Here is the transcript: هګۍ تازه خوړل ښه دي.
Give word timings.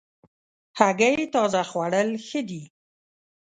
هګۍ 0.79 1.15
تازه 1.33 1.61
خوړل 1.69 2.09
ښه 2.27 2.41
دي. 2.49 2.63